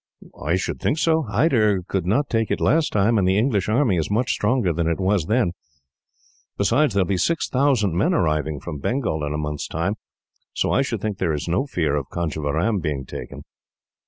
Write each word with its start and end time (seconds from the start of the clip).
"I 0.43 0.55
should 0.55 0.79
think 0.79 0.97
so. 0.97 1.25
Hyder 1.29 1.83
could 1.83 2.07
not 2.07 2.27
take 2.27 2.49
it 2.49 2.59
last 2.59 2.91
time, 2.91 3.19
and 3.19 3.27
the 3.27 3.37
English 3.37 3.69
army 3.69 3.97
is 3.97 4.09
much 4.09 4.31
stronger 4.31 4.73
than 4.73 4.87
it 4.87 4.99
was 4.99 5.27
then. 5.27 5.51
Besides, 6.57 6.95
there 6.95 7.03
will 7.03 7.07
be 7.09 7.17
six 7.17 7.47
thousand 7.47 7.95
men 7.95 8.11
arriving 8.15 8.59
from 8.61 8.79
Bengal, 8.79 9.23
in 9.23 9.31
a 9.31 9.37
month's 9.37 9.67
time, 9.67 9.97
so 10.55 10.71
I 10.71 10.81
should 10.81 11.01
think 11.01 11.19
there 11.19 11.33
is 11.35 11.47
no 11.47 11.67
fear 11.67 11.95
of 11.95 12.09
Conjeveram 12.09 12.79
being 12.79 13.05
taken." 13.05 13.43